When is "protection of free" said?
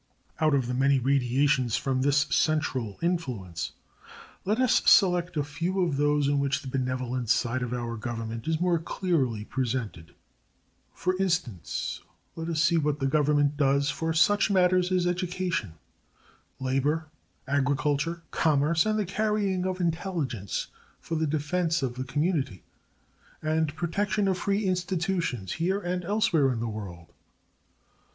23.75-24.65